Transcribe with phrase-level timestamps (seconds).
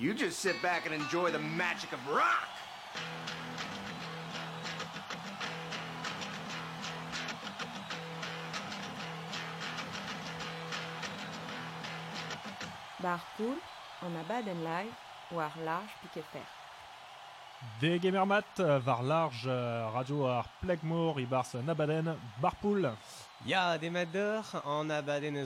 [0.00, 2.48] You just sit back and enjoy the magic of rock.
[13.02, 13.58] Barpool,
[14.02, 14.94] en a baden live,
[15.32, 16.46] war large piquet fer.
[17.80, 19.46] Des gamermat var large
[19.94, 22.96] radio ar plegmor i bars nabaden barpool.
[23.44, 25.44] Ya, des mador, en abaden a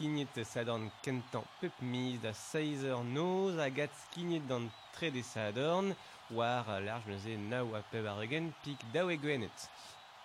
[0.00, 5.22] zo skinit sadorn kentan pep mis da seizer noz a gat skinit dan tre de
[5.22, 5.94] sadorn
[6.30, 9.68] war large neuze nao a peb ar egen pik daou e gwenet.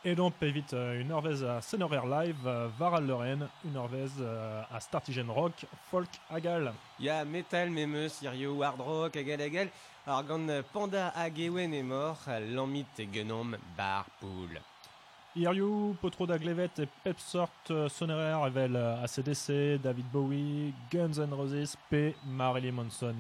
[0.06, 4.62] Et donc évite euh, une Norvège à Sonorer Live, euh, Varal Lorraine, une Norvège euh,
[4.72, 6.74] à Startigen Rock, Folk Agal.
[7.00, 9.68] Ya metal memeus, irio hard rock agal agal,
[10.06, 14.06] ar gant panda a gewen e mor, l'amit e genom bar
[15.36, 21.34] Iriou, Potro d'Aglevet et Pep Sort euh, Sonorer Evel euh, ACDC, David Bowie, Guns N'
[21.34, 23.16] Roses, P, Marilyn Manson.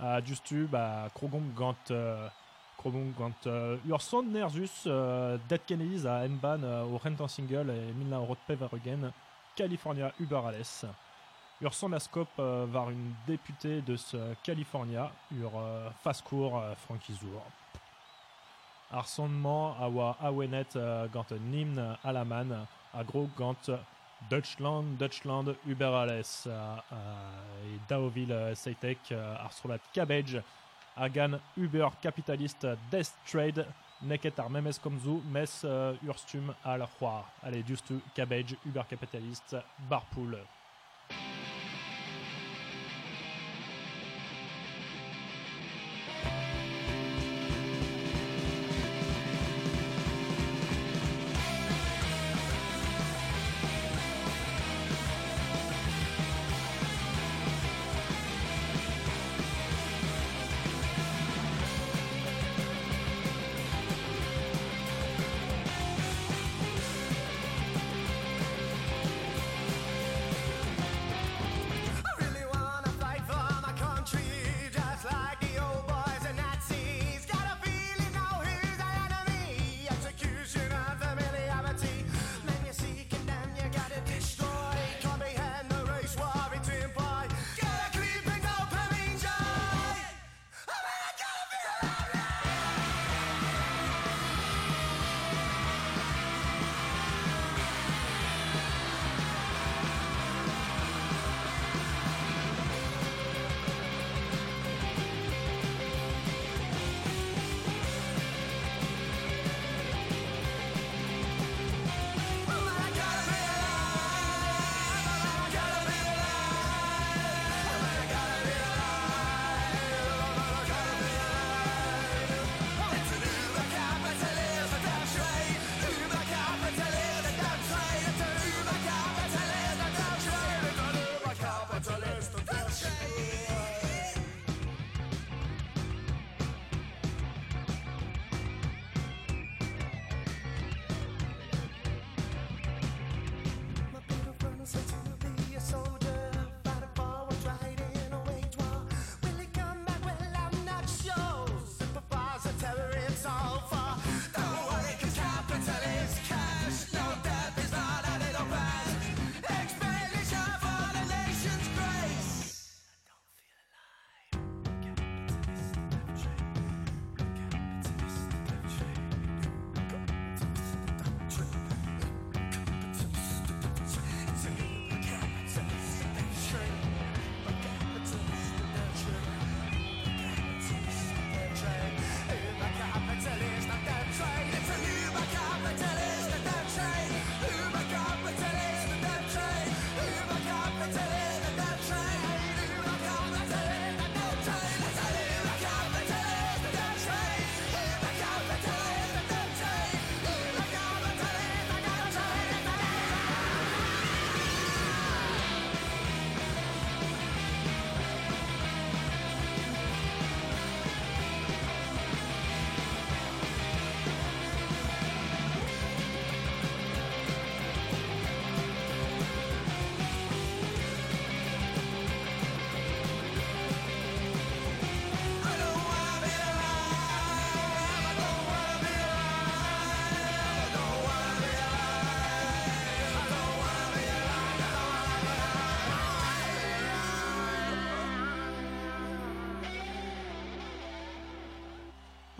[0.00, 2.28] À Justu, bah, Krogong gant euh,
[2.76, 7.70] Krogong gant euh, ur son nerzus euh, Dead Kennedys à Enban euh, au Rentan Single
[7.70, 9.10] et Milan Road Pevergen,
[9.56, 10.86] California Uberales.
[11.60, 17.14] Ur son ascope euh, var une députée de ce California, ur euh, Fascour euh, Frankie
[17.14, 17.42] Zour.
[18.90, 23.70] Ar sondement a oa awenet euh, gant un hymne alaman a gro gant
[24.30, 30.40] Deutschland, Deutschland, Uberales euh, euh, et Daoville Seitek ar strolat Cabbage
[30.96, 33.66] Hagan Uber capitaliste Death Trade
[34.02, 35.60] neket ar memes komzu mes
[36.06, 37.28] urstum al c'hoar.
[37.42, 40.38] Allez, justu Cabbage Uber capitaliste Barpool.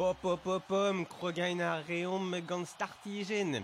[0.08, 3.62] Pop, pop, pop, pom, krogain a reom gant startijen.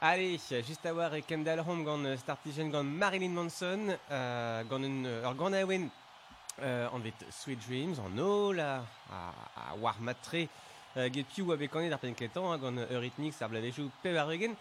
[0.00, 5.34] Allez, juste à voir Kendall Home gant startijen gant Marilyn Manson, euh, gant un, ur
[5.34, 5.88] gant awen
[6.62, 10.44] euh, an vet Sweet Dreams, an o la, a, a war matre,
[10.96, 14.54] euh, get piou a bekanet ar penketan, hein, gant eurythmix ar bladejou pe war eugen,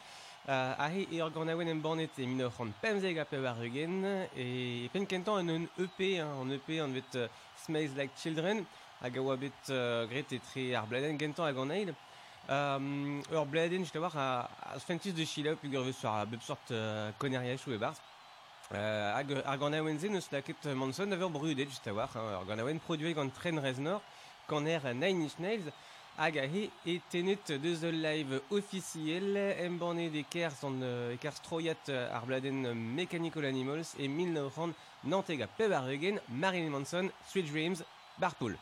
[0.49, 3.61] euh, a he ur gant awen em bornet e minor c'hant pemzeg a pe war
[3.61, 4.01] eugen,
[4.33, 7.29] e penkentan an un EP, hein, an EP an vet uh,
[7.67, 8.65] Smells Like Children,
[9.01, 11.95] hag a oa bet uh, gret e tre ar bladen gentan hag an eil.
[12.49, 16.71] Um, ur bladen, jist a war, a, de chila pu gurvez sur a bep sort
[16.71, 17.99] uh, koneriachou e barz.
[18.71, 19.13] Uh,
[19.45, 22.79] hag ar zen eus laket Manson aver brudet just a war, hein, ur gant aouen
[22.79, 24.01] produe gant tren reznor,
[24.47, 25.71] gant er Nine Inch Nails,
[26.17, 31.17] hag a he e tenet deus live officiel em banne de kers an uh, e
[31.17, 34.73] kers stroiat uh, ar bladen Mechanical Animals e 1900
[35.03, 35.83] nanteg a peb ar
[36.29, 37.83] Marilyn Manson, Sweet Dreams,
[38.17, 38.57] Barpool.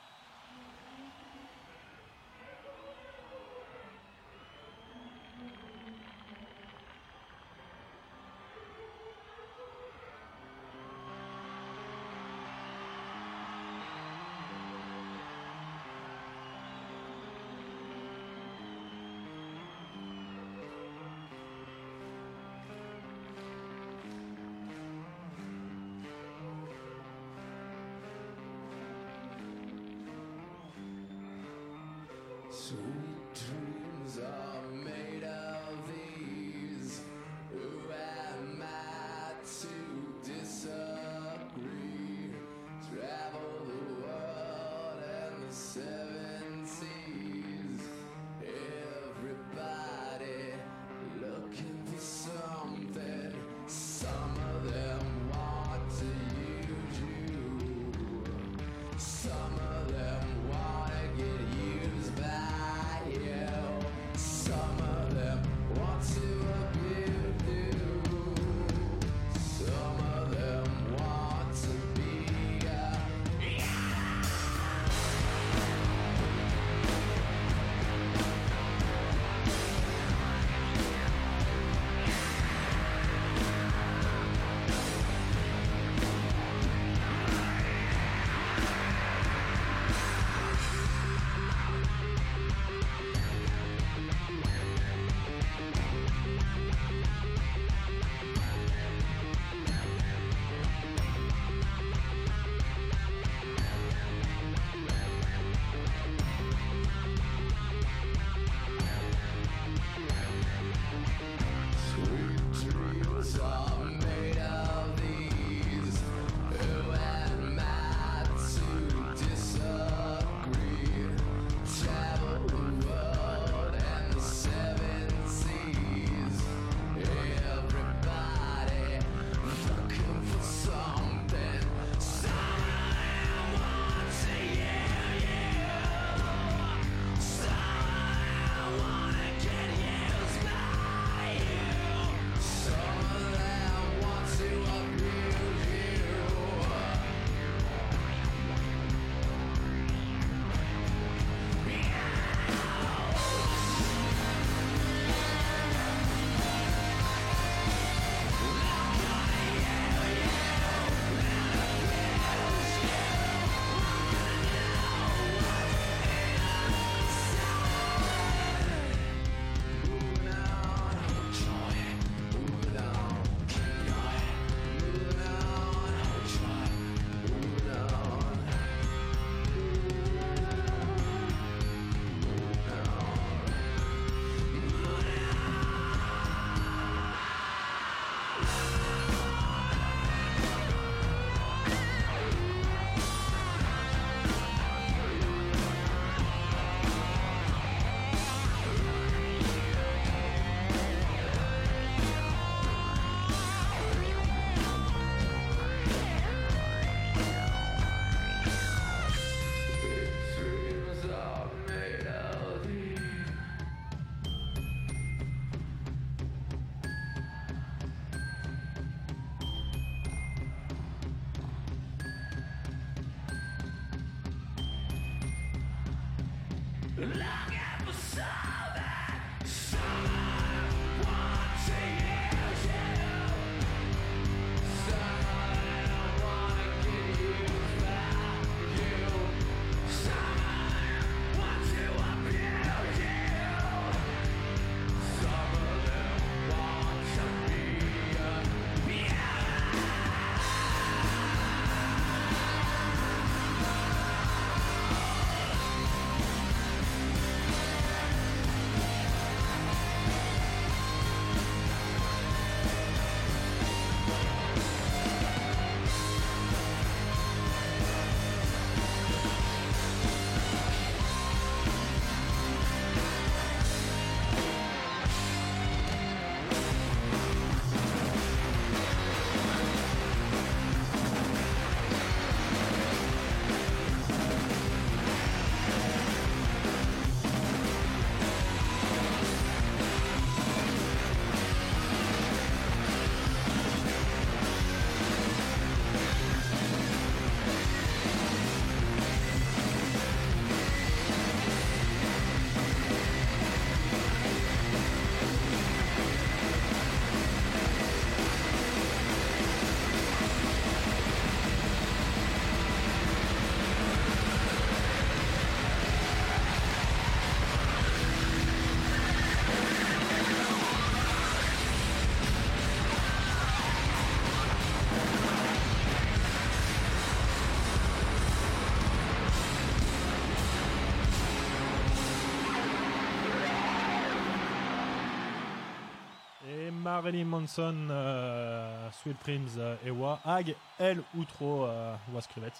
[336.95, 342.53] Marilyn Manson, uh, Sweet Dreams uh, ewa, hag el outro uh, was krivet.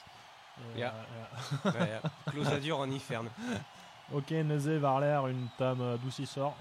[0.76, 0.92] Ja.
[0.92, 1.72] Euh, ja.
[1.72, 2.00] Euh,
[2.32, 2.90] Closadur en
[4.12, 6.54] ok, neuze varler une tam doucisseur.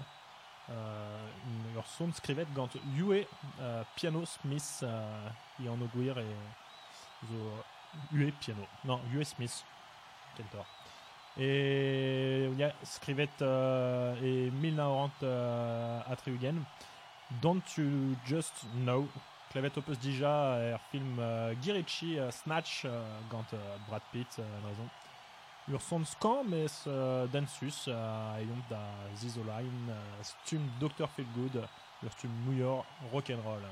[0.69, 3.25] Euh, euh leur son skrivet gant ue
[3.59, 5.27] euh, piano smith euh,
[5.63, 6.25] et en oguir et
[7.27, 9.63] zo piano non ue smith
[10.35, 10.65] quel tort
[11.37, 16.55] et il y a skrivet euh, et 1090 euh, atriugen
[17.41, 19.07] Don't You Just Know.
[19.51, 22.85] Clavette Opus Dija, er film euh, Girichi euh, Snatch,
[23.31, 23.45] gant
[23.87, 24.89] Brad Pitt, en raison.
[25.67, 26.03] Ur son
[26.47, 26.67] mais
[27.33, 28.83] den sus, a eont da
[29.15, 29.71] zizolain,
[30.21, 31.07] stum Dr.
[31.07, 31.63] Feelgood,
[32.03, 33.63] ur stum New York rock'n'roll.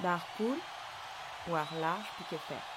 [0.00, 0.64] Bar cool,
[1.46, 2.69] voire large qui te faire.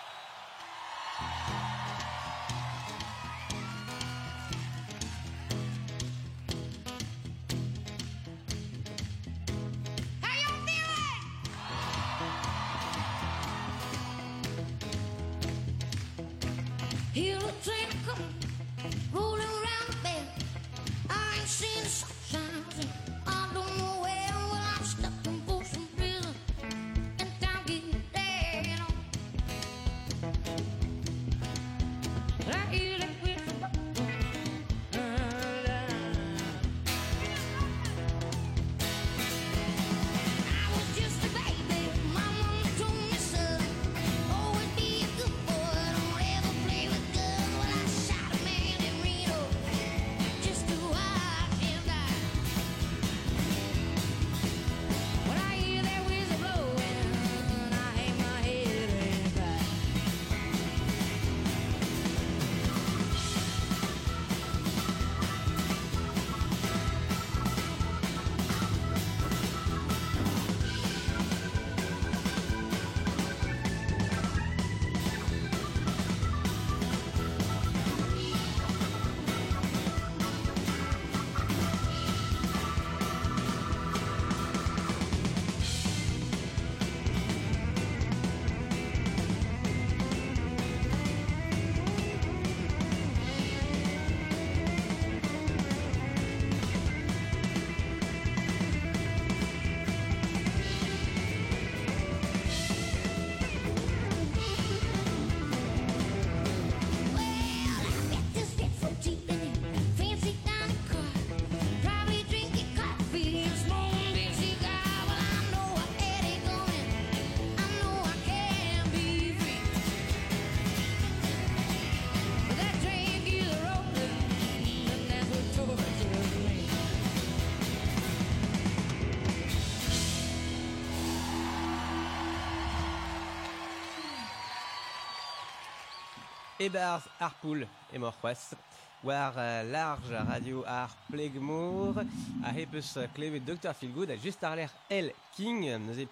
[136.63, 138.55] Ebarz Arpoul et Morquas.
[139.03, 141.97] War euh, large radio ar plegmour
[142.41, 143.73] a hepus klevet Dr.
[143.73, 144.55] Feelgood a just ar
[144.89, 145.11] L.
[145.35, 146.07] King, neuze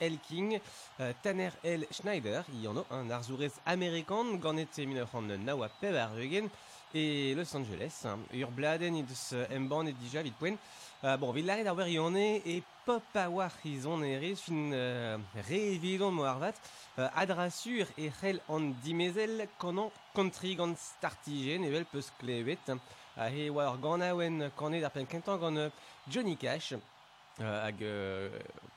[0.00, 0.18] L.
[0.26, 0.58] King,
[0.98, 1.86] euh, Tanner L.
[1.92, 6.10] Schneider, il y en a un arzourez américain, ganet e 1909 peb ar
[6.94, 8.18] et Los Angeles, hein.
[8.34, 10.56] ur bladen idus emban et dija vid poen.
[11.04, 11.86] Euh, bon, vid lare d'ar wer
[12.88, 16.54] yone e pop a war izon eriz fin euh, revidon mo vat,
[16.98, 22.80] euh, adrasur e c'hell an dimezel kanan country gant startigen evel peus klevet.
[23.16, 25.72] A he war gant aouen kanet ar pen kentan gant
[26.08, 26.74] Johnny Cash,
[27.40, 28.28] hag euh,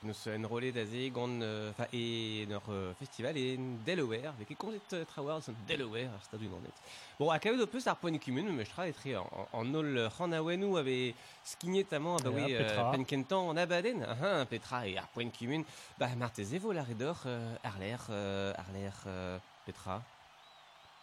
[0.02, 4.92] nous enrôlé d'aze gant euh, fa e nor euh, festival e Delaware vek e konzet
[4.94, 6.78] euh, trawar son Delaware ar stadun an net.
[7.18, 10.32] Bon, a kavet o peus ar poen kumun, me tra etre an, an ol c'han
[10.38, 12.90] aouenou ave skignet amañ ba Ja, oui, Petra.
[12.92, 15.64] pen kentan an abaden, aha, Petra e ar poen kumun,
[15.98, 20.02] ba martez evo la redor euh, ar l'air, euh, ar l'air euh, Petra.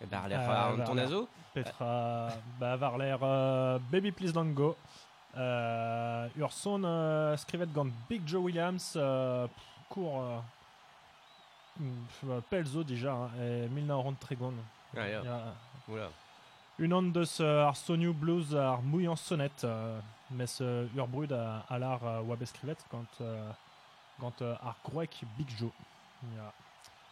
[0.02, 4.78] E l'air Euh, euh, ton azo Petra, bah, euh, Baby Please Don't Go.
[5.38, 9.48] Euh, ur son euh, skrivet gant Big Joe Williams, euh,
[9.90, 10.24] court
[12.50, 14.54] pelzo déjà, hein, et 1900 tregon.
[14.98, 15.02] Ah,
[15.88, 16.10] Oula.
[16.80, 20.00] Une onde deus euh, ar Sonu Blues ar mouillant sonnet, euh,
[20.32, 23.52] mais ce ur brud a, a l'ar euh, oa beskrivet gant, euh,
[24.42, 25.72] euh, ar groek Big Joe.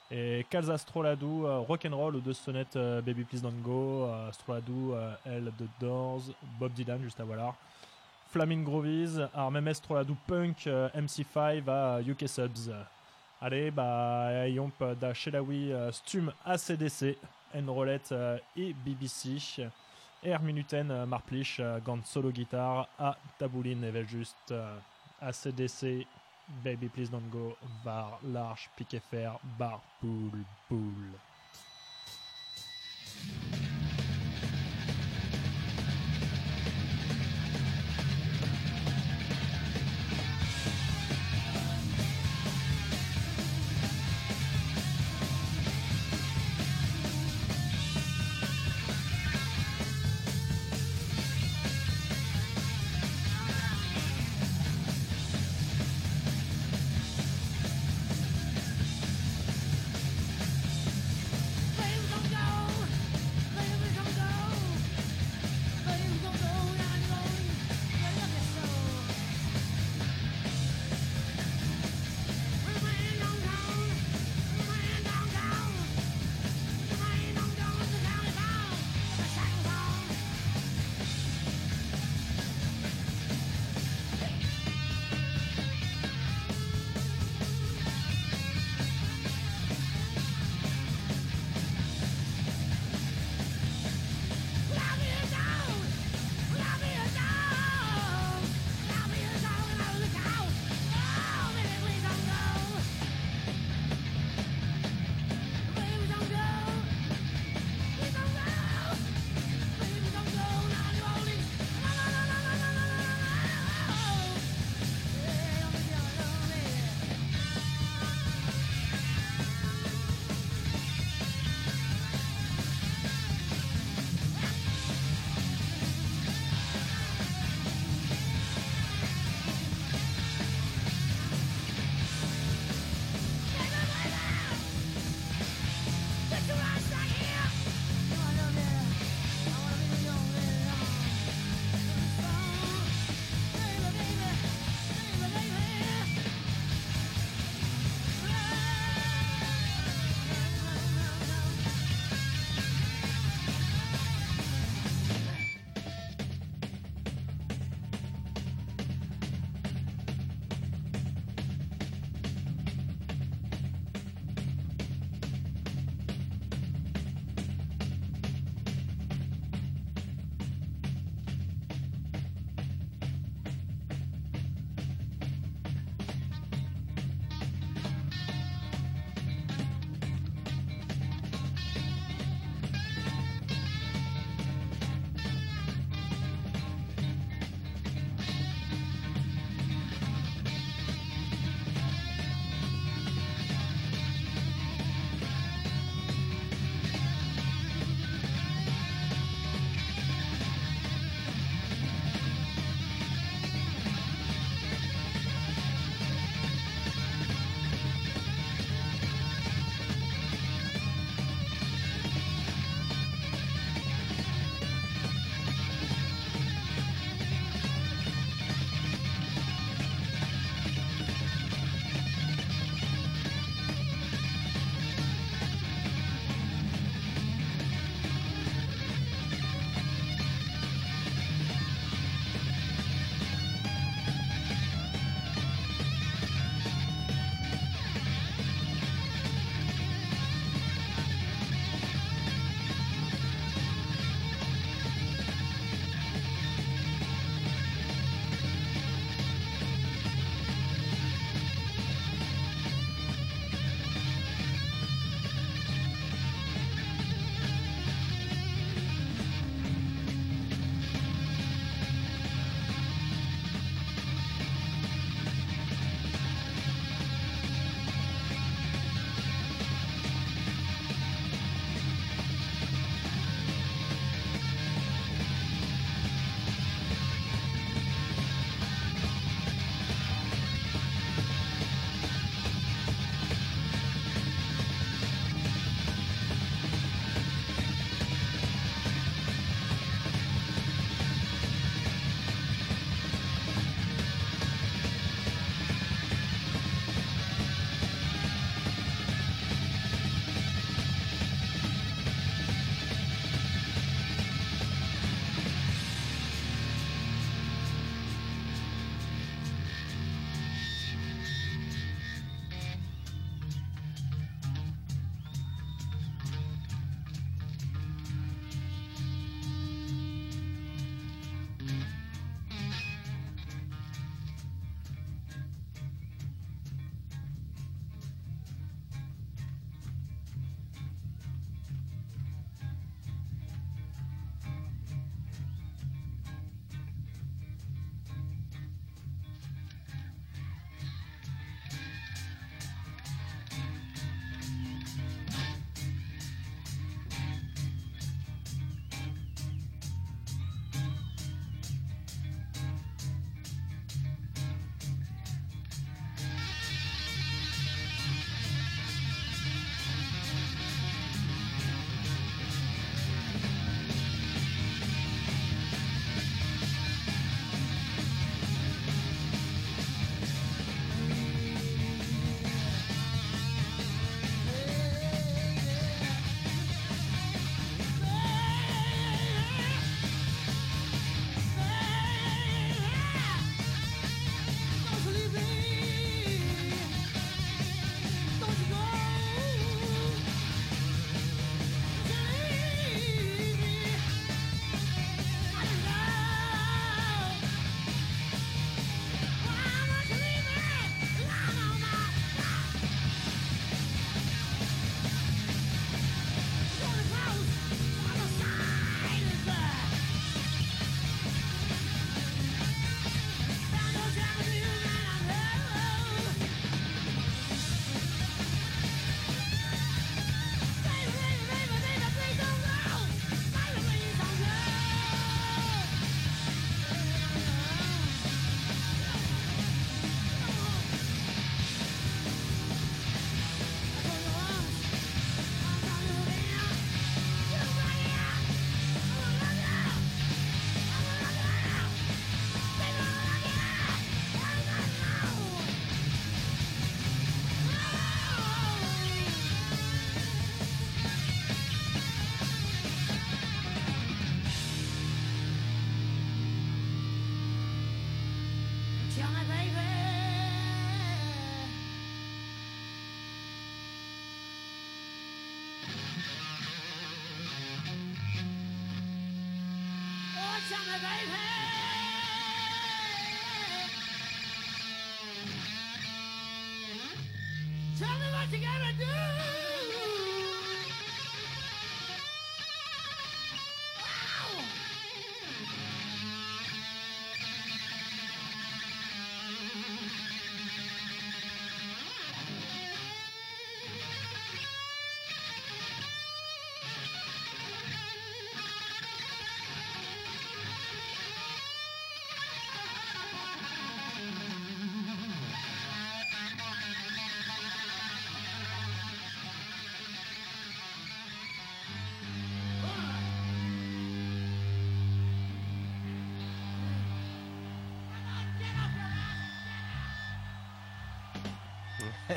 [0.09, 6.21] Et kalz Stroladou, rock'n'roll ou deux sonnettes Baby Please Don't Go, Stroladou, Elle de Doors,
[6.57, 7.55] Bob Dylan juste à Wallar.
[8.29, 12.71] Flaming Grovies, ar memes Stroladou Punk, euh, MC5 à UK Subs.
[13.41, 17.17] Allez, bah, yomp da Shelawi euh, Stum ACDC,
[17.55, 19.37] Enrolette euh, et BBC.
[20.25, 24.77] R Minuten euh, Marplich, gant solo guitare à Tabouline et juste euh,
[25.21, 26.05] ACDC
[26.63, 31.13] Baby Please Don't Go, var large, piqué fer, bar, poule, poule.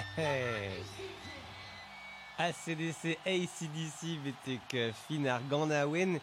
[2.41, 6.21] ACDC, ACDC, betek finar ganaouen.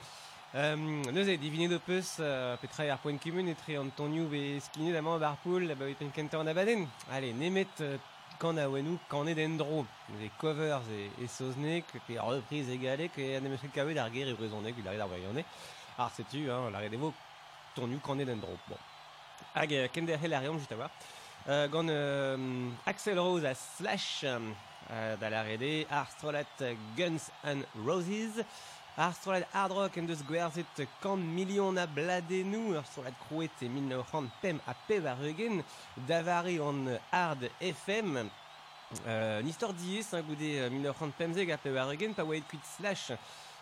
[0.54, 5.20] Um, Neus e divine d'opus, uh, petra ar poen kumun etre Antonio be skinet amañ
[5.20, 6.88] bar poul, ba pen kenta an abaden.
[7.12, 7.98] Allez, nemet uh,
[8.42, 9.86] en dro.
[10.20, 14.76] Les covers e, e soznek, reprise egalek, e an emet kavet ar ger e brezonek,
[14.88, 15.44] arret ar voyonne.
[15.98, 17.13] Ar setu, hein, l'arret devo,
[17.76, 18.58] tonu kanet en dro.
[18.70, 18.78] Bon.
[19.54, 20.90] Hag, euh, ken der hel ar reom just a war.
[21.50, 25.46] Euh, gant euh, Axel Rose a Slash euh, da la
[26.98, 28.44] Guns and Roses,
[28.98, 33.70] ar strolat Hard Rock en deus gwerzet kant milion a bladenou, ar strolat krouet e
[33.70, 35.62] 1900 pem a pev a regen,
[36.10, 38.26] davari an Hard FM,
[39.06, 42.14] euh, Nistor diez, hein, goude euh, 1900 pemzeg a pev a regen,
[42.76, 43.12] Slash,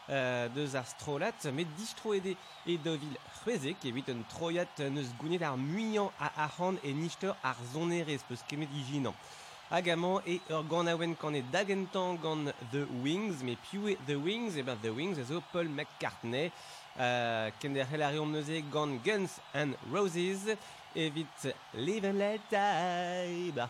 [0.10, 5.44] euh, deus ar strolat, met distro ede e dovil c'hwezek, evit un troiat neus gounet
[5.46, 9.16] ar muian a arran e nistor ar zonerez, peus kemet ijinan.
[9.74, 14.64] Agaman e ur gant aouen kanet dagentan gant The Wings, me piou The Wings, e
[14.64, 16.52] ben The Wings e zo Paul McCartney,
[17.00, 20.54] euh, ken der hel arion neuze gant Guns and Roses,
[20.96, 23.70] evit Live and Let Die, bar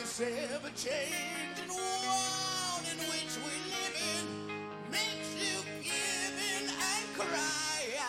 [0.00, 8.00] this ever changing world in which we live in makes you give in and cry,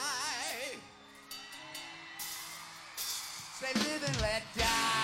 [3.59, 5.00] say live and let die.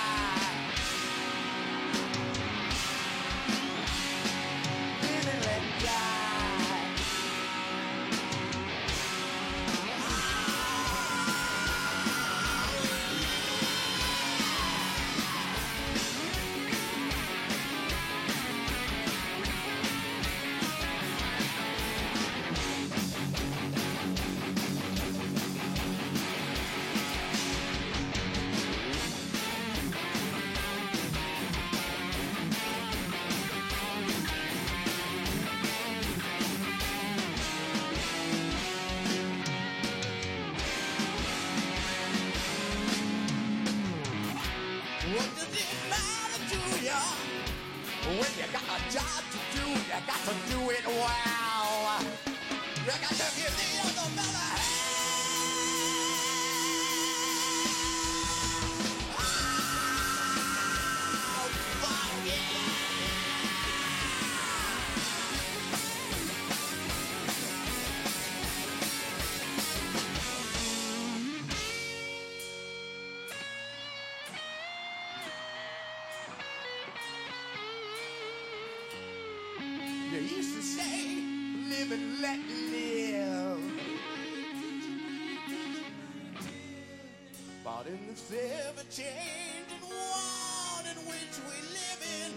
[88.90, 92.32] Changing world in which we live in,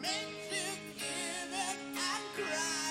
[0.00, 2.84] makes you give it and cry.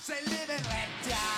[0.00, 1.33] Say, live and let die.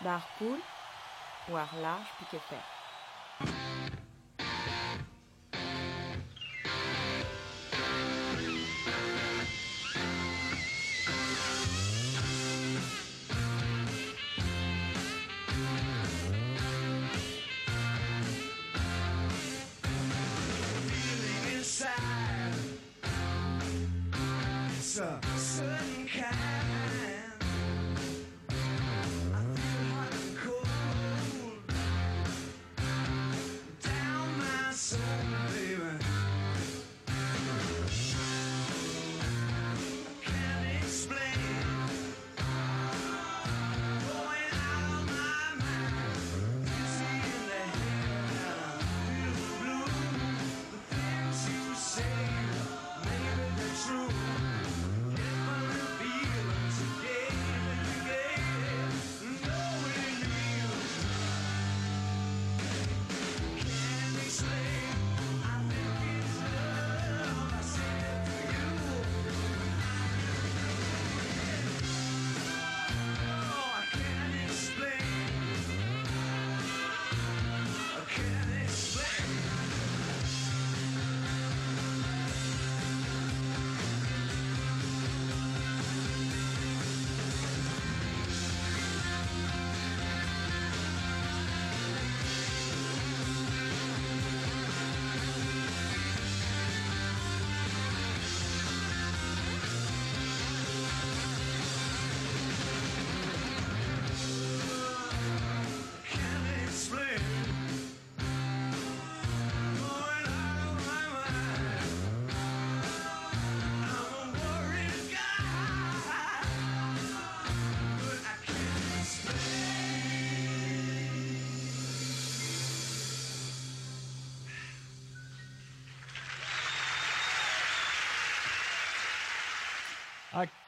[0.00, 0.62] Bar cool,
[1.44, 2.64] war large piqué fer.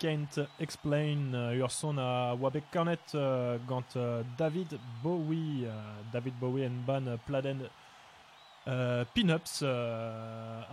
[0.02, 5.66] Can't explain uh, your son a uh, gant uh, David Bowie.
[5.66, 5.72] uh,
[6.12, 7.60] David Bowie en ban pladen
[8.66, 9.68] uh, pin-ups uh,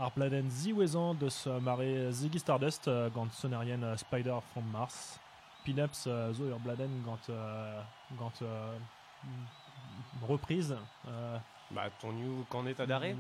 [0.04, 5.20] ar pladen ziwezan deus mare Ziggy Stardust gant sonarien uh, Spider from Mars.
[5.64, 7.84] Pin-ups uh, zo ur bladen gant, uh,
[8.18, 9.46] gant mm,
[10.28, 10.76] reprise.
[11.06, 11.40] Uh,
[11.72, 13.16] Bah, ton new cornet à d'arrêt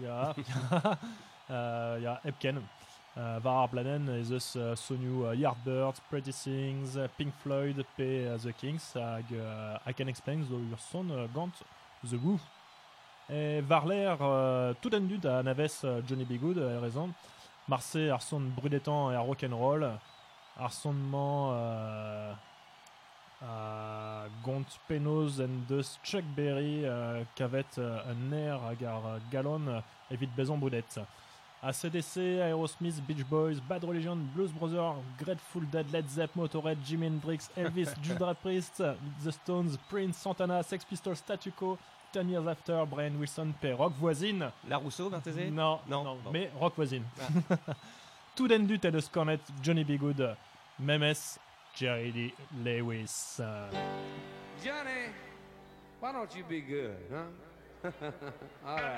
[1.49, 2.63] uh, ja Epken.
[3.17, 8.37] Uh, var ar bladen ez eus uh, Yardbirds, Pretty Things, uh, Pink Floyd pe uh,
[8.37, 11.51] The Kings I Can Explain zo ur son gant
[12.03, 12.39] The Who.
[13.29, 16.37] E var l'air uh, tout en dud a navez Johnny B.
[16.39, 17.09] Good uh, rezon.
[17.67, 18.51] Marse ar son
[19.25, 19.83] rock'n'roll.
[20.57, 22.37] Ar sonman
[23.41, 24.79] a gont
[26.03, 26.83] Chuck Berry
[27.35, 28.59] kavet un air
[29.31, 29.81] galon
[30.11, 30.99] evit bezan brudet.
[31.61, 37.03] A CDC, Aerosmith, Beach Boys, Bad Religion, Blues Brothers, Grateful Dead, Led Zepp, Motorhead, Jimi
[37.03, 41.77] Hendrix, Elvis, Judas Priest, The Stones, Prince, Santana, Sex Pistols, Statu Quo,
[42.13, 43.73] Ten Years After, Brian Wilson, P.
[43.73, 44.49] Rock voisine.
[44.69, 46.31] La Rousseau, Berthezé Non, Non, non, bon.
[46.31, 47.03] mais Rock voisine.
[48.35, 49.97] Tout den dut et de scornet Johnny B.
[49.99, 50.35] Good,
[50.79, 51.37] Memes,
[51.75, 52.33] Jerry Lee
[52.63, 53.41] Lewis.
[54.63, 55.11] Johnny,
[55.99, 57.25] why don't you be good, huh?
[58.65, 58.97] All right.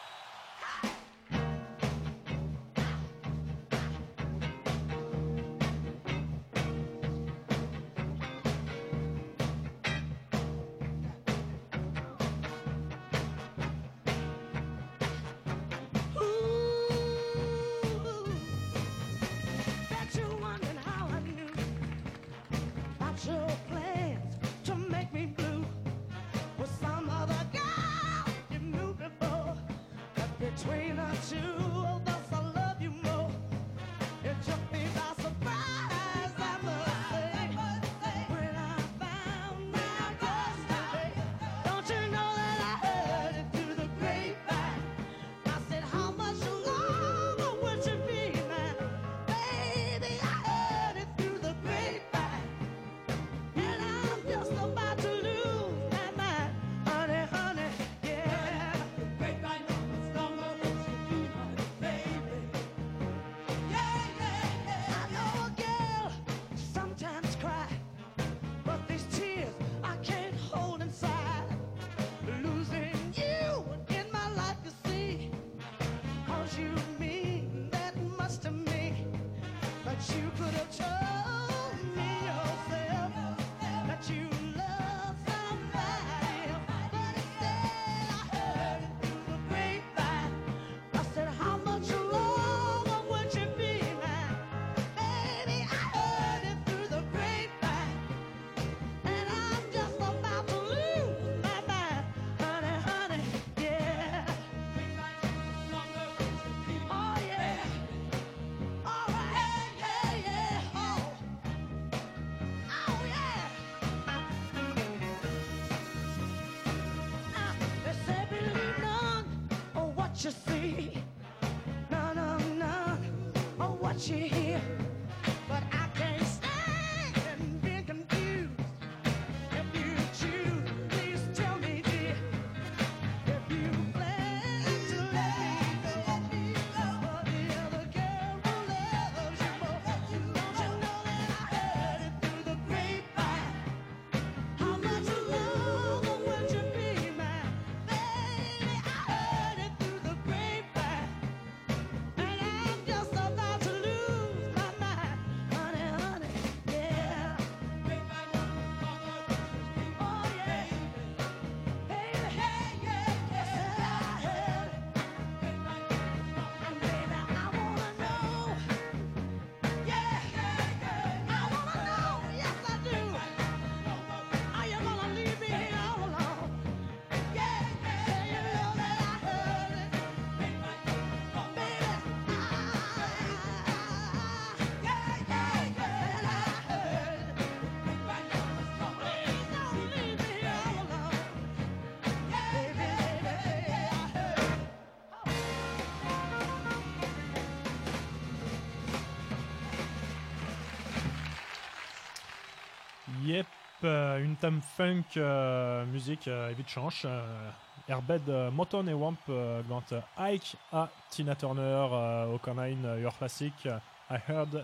[203.83, 207.03] une thème funk euh, musique euh, change.
[207.05, 207.49] Euh,
[207.87, 213.01] Airbed euh, Moton et Wamp euh, gant euh, Ike a Tina Turner euh, O'Connine euh,
[213.01, 213.79] ur classique euh,
[214.09, 214.63] I Heard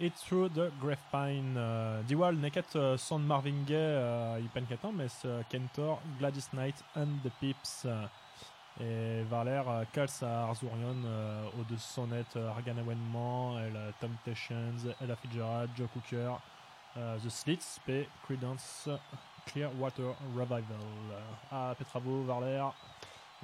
[0.00, 4.92] It Through the Grapevine euh, Diwal neket euh, son Marvin Gaye euh, i pen ketan
[4.92, 8.04] mais euh, Kentor Gladys Knight and the Pips euh,
[8.80, 13.90] et Valer euh, Kals a Arzourion euh, au de sonnet euh, Argan Ewenman el euh,
[14.00, 16.32] Temptations Ella Fitzgerald Joe Cooker
[16.96, 18.88] euh, The Slits pe Credence
[19.46, 20.62] Clearwater Revival
[21.12, 22.64] euh, a Petravo Varler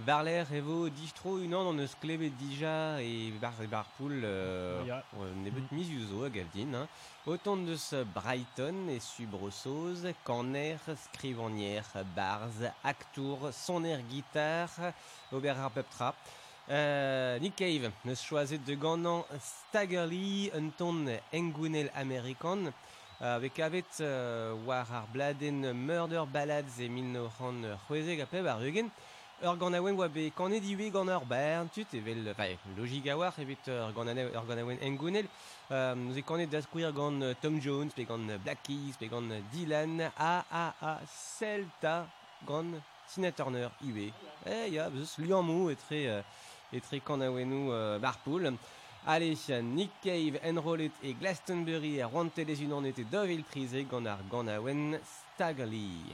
[0.00, 5.02] Varler, Evo, distro, unan an eus klevet dija e bar e bar poul euh, Ya.
[5.18, 6.72] euh, nebet mis uzo a gavdin.
[6.72, 6.86] Hein.
[7.26, 11.82] Autant deus Brighton e subrosoz, kaner, skrivanier,
[12.14, 14.70] barz, actour, soner guitar,
[15.32, 16.14] ober ar pep tra.
[16.70, 22.70] Euh, Nick Cave, neus choazet de ganan Staggerly, un ton engwinel amerikan, euh,
[23.20, 25.06] avec avet euh, war ar
[25.74, 28.88] Murder Ballads e min ran c'hwezeg a peb ar eugen,
[29.42, 33.06] ur gant a oen oa be kanet iwe gant ur bern tut evel, enfin, logik
[33.08, 35.26] a war evit ur gant a ne- ur gant a oen engounel,
[35.70, 38.94] euh, nous e kanet da skouir gant euh, Tom Jones, pe gant euh, Black Keys,
[38.98, 42.06] pe euh, Dylan, a a a selta
[42.46, 42.66] gant
[43.12, 44.12] Tina Turner, Iwe.
[44.46, 46.20] Eh, ya, this Liamou et très, euh,
[46.72, 48.52] et très Kanawenu euh, Barpool.
[49.10, 55.00] Allez, Nick Cave, Enrollet et Glastonbury, Rwante les Unan était Dovil Prisé, Ganar Ganawen,
[55.34, 56.12] Staggerly.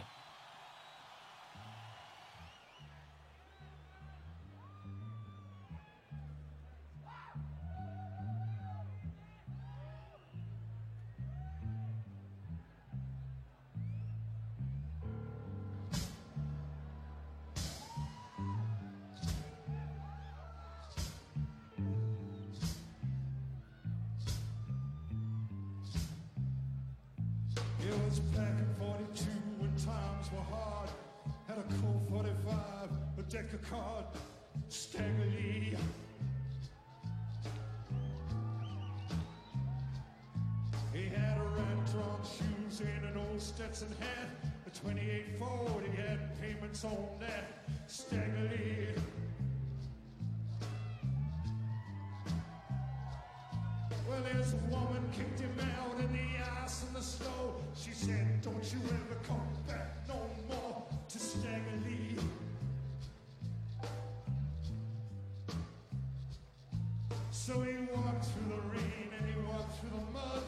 [67.46, 70.42] So he walked through the rain and he walked through the mud.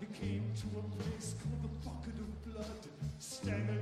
[0.00, 2.88] He came to a place called the Bucket of Blood,
[3.18, 3.78] Stagger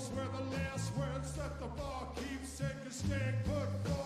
[0.00, 2.74] Those were the last words that the barkeep said.
[2.84, 3.99] Cause Stag put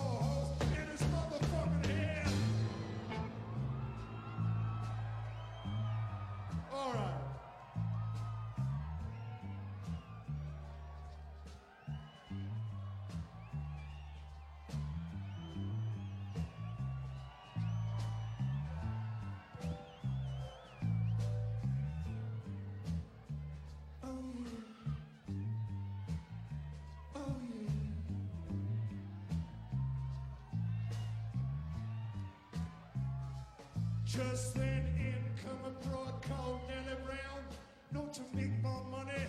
[34.17, 37.43] Just then in come a broad called Nellie Brown.
[37.91, 39.25] Known to make more money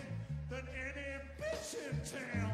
[0.48, 2.52] than any bitch in town.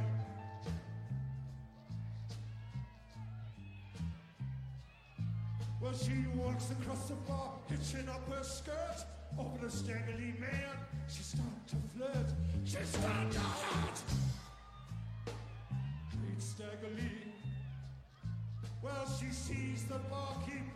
[5.83, 9.05] Well, she walks across the bar, hitching up her skirt.
[9.39, 10.79] Over the Staggerly man,
[11.09, 12.33] she started to flirt.
[12.65, 14.03] She started to hurt.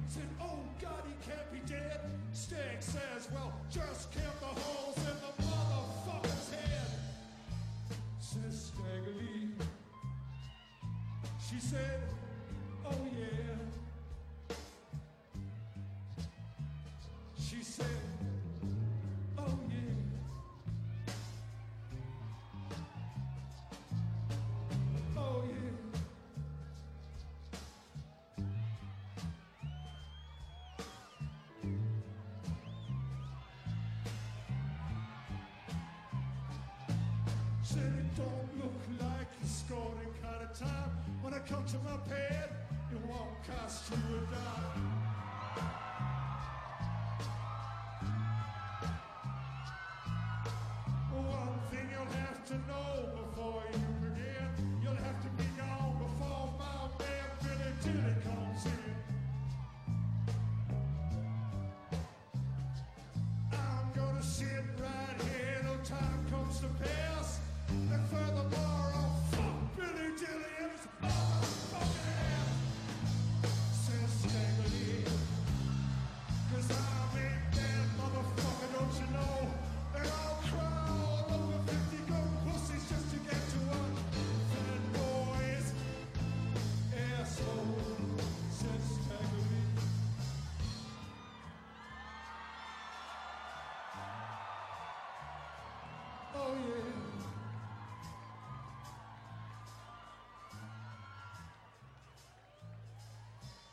[0.08, 2.00] Said, Oh God, he can't be dead.
[2.32, 6.86] Stag says, Well, just count the holes in the motherfucker's head.
[8.20, 9.50] Says Staggerly.
[11.50, 12.00] She said,
[38.66, 40.90] look like you scored in kind of time.
[41.22, 42.50] When I come to my pad,
[42.90, 44.95] it won't cost you a dime.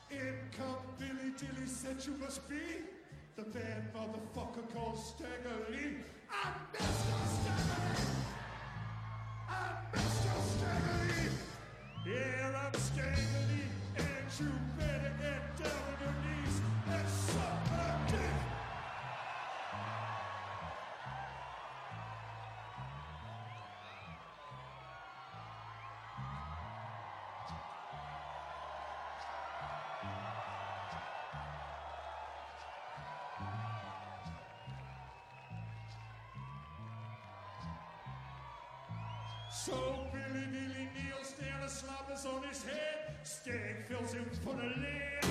[0.09, 2.55] In come Billy Dilly said you must be
[3.36, 5.97] the bad motherfucker called Stagger Lee.
[6.32, 6.92] I never
[39.53, 43.13] So Billy Dilly kneels down and slappers on his head.
[43.21, 45.23] Stag fills him for the lead.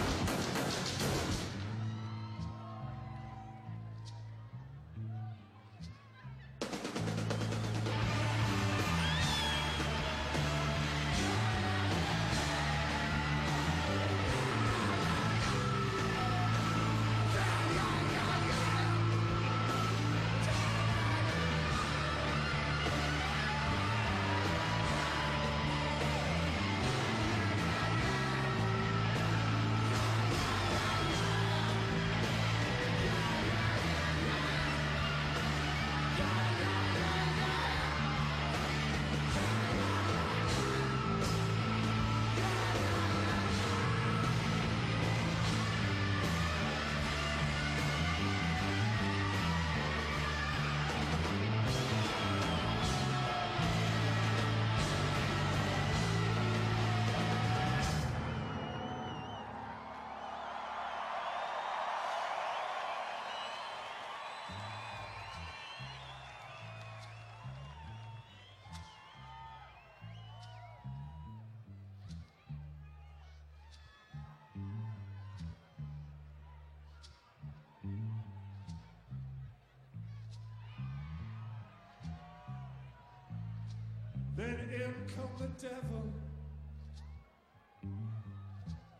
[84.42, 86.02] Then in come the devil.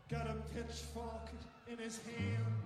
[0.09, 1.29] Got a pitchfork
[1.69, 2.62] in his hand.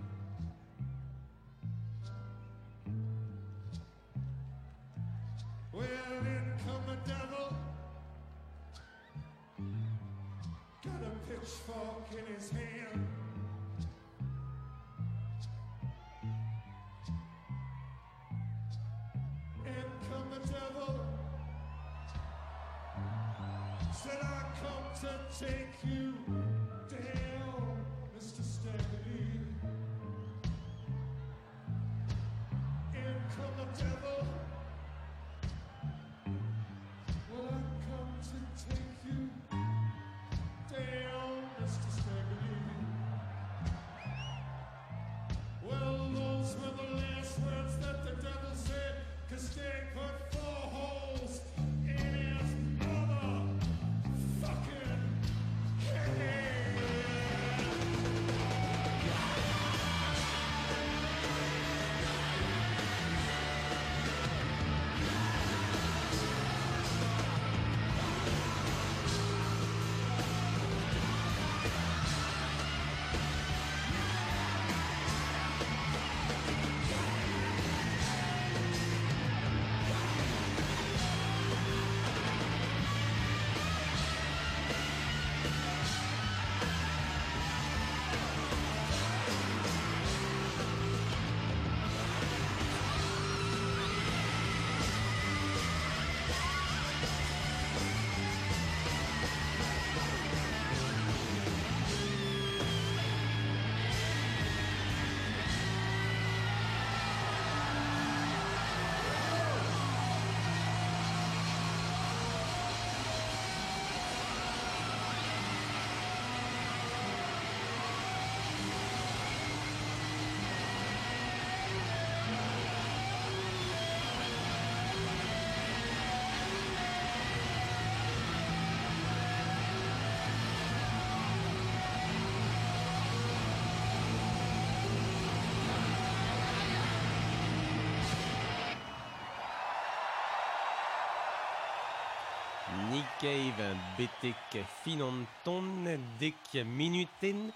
[142.91, 143.59] nikeiv
[143.97, 145.87] betek finanton
[146.19, 147.51] dek minuten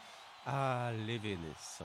[0.45, 1.81] a levenez.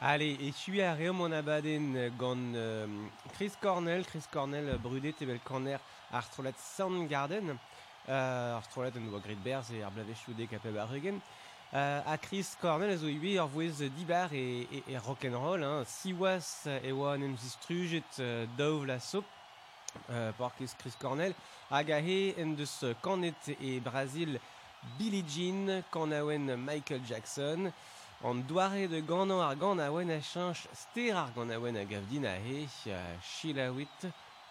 [0.00, 2.86] Allez, et tu a reo mon abaden gant euh,
[3.34, 5.80] Chris Cornell, Chris Cornell brudet tebel corner
[6.12, 7.56] ar strolat Soundgarden,
[8.08, 10.60] euh, ar strolat en doa grit berz e ar blavechou dek a
[11.74, 16.66] euh, à Chris Cornell zo iwe ar vouez dibar et, e, e rock'n'roll, hein, siwas
[16.66, 19.26] et oa an emzistrujet euh, daoù la soupe,
[20.10, 20.32] euh,
[20.78, 21.34] Chris Cornell,
[21.70, 24.38] Agahe Endus Cornet et Brasil
[24.98, 27.72] Billie Jean, Cornawen Michael Jackson,
[28.22, 33.88] Andoare de Ganan Arganawen Achinch, Ster Arganawen Agavdinahe, euh, Shilawit,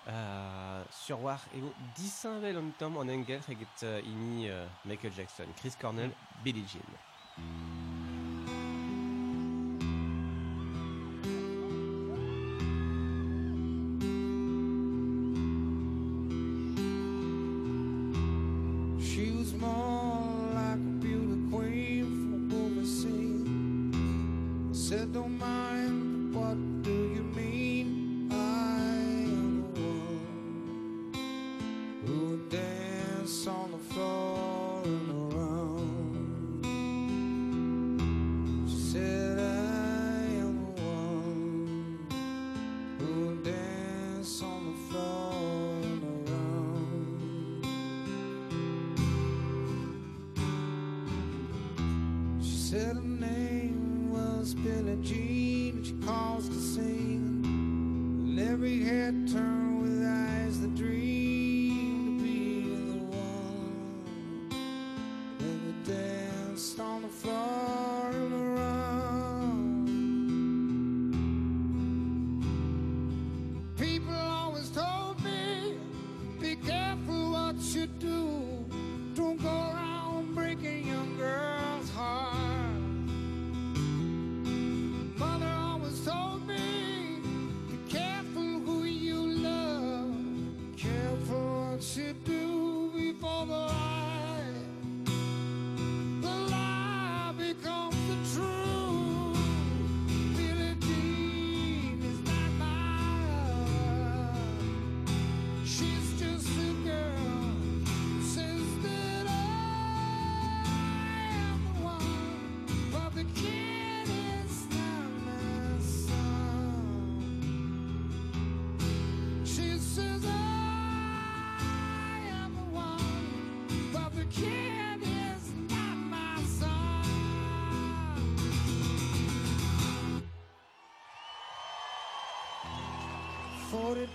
[0.07, 1.61] euh, Surwar et
[1.95, 4.49] Dissinvel en tom en Engel, Reget euh, Ini,
[4.85, 6.11] Michael Jackson, Chris Cornell,
[6.43, 6.79] Billie Jean.
[7.37, 7.66] Mm.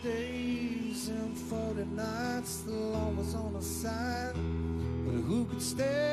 [0.02, 2.62] days and 40 nights.
[2.62, 4.34] The law was on our side,
[5.04, 6.11] but who could stand?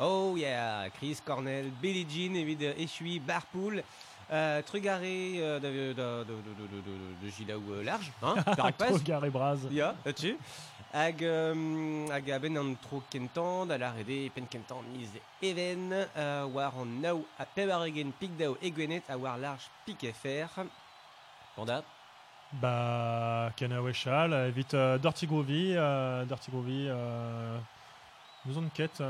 [0.00, 2.34] Oh yeah, Chris Cornell, Billie Jean,
[2.78, 3.82] Eshui, Barpool,
[4.30, 8.34] euh, Trugaré euh, de, de, de, de, de, de, de Gilaou euh, large, hein,
[9.24, 9.58] et Braz.
[9.70, 10.36] ja, là-dessus.
[10.92, 15.10] Hag, euh, hag a ben an tro kentan, a la rede pen kentan miz
[15.42, 19.36] even, euh, war an nao a peb ar egen pik dao e gwenet a war
[19.36, 20.62] large pik FR.
[21.56, 21.82] Panda,
[22.52, 27.58] Bah, Kana Weshal, évite euh, Dirty Groovy, euh, Dirty Groovy, euh,
[28.46, 29.02] nous on quête,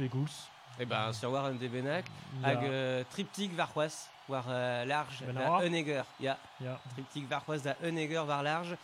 [0.00, 0.50] euh, Pegouls.
[0.78, 2.04] e ben sur war de benak,
[2.42, 6.68] hag euh, triptyque var c'hoaz, war euh, large Ben da Aroa Eunegger, ya, il y
[6.68, 8.76] a triptyque var c'hoaz da Eunegger war large.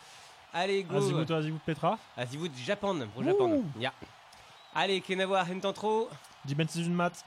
[0.53, 3.63] Allez, go Azimuth, Azimuth Petra, Azivout Japan, pro Japan.
[3.79, 3.91] Ya.
[4.75, 6.09] Allez, ken a voir hentan tro.
[6.45, 7.23] Dimen une mat.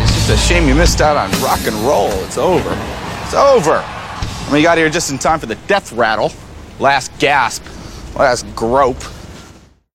[0.00, 2.10] It's just a shame you missed out on rock and roll.
[2.24, 2.76] It's over.
[3.24, 3.82] It's over.
[3.82, 6.30] I mean, you got here just in time for the death rattle.
[6.80, 7.64] Last gasp.
[8.16, 9.02] Last grope.